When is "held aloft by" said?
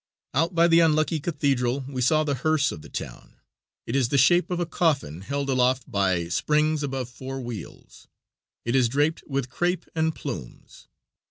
5.21-6.27